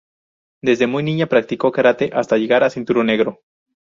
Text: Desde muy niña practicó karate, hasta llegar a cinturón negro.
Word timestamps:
Desde 0.63 0.87
muy 0.87 1.03
niña 1.03 1.27
practicó 1.27 1.71
karate, 1.71 2.09
hasta 2.11 2.35
llegar 2.35 2.63
a 2.63 2.71
cinturón 2.71 3.05
negro. 3.05 3.37